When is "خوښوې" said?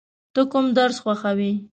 1.03-1.51